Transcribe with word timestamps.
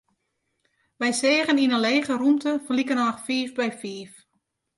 Wy 0.99 1.11
seagen 1.21 1.61
yn 1.63 1.73
in 1.75 1.83
lege 1.85 2.13
rûmte 2.21 2.51
fan 2.65 2.77
likernôch 2.77 3.19
fiif 3.27 3.51
by 3.57 3.69
fiif. 3.81 4.13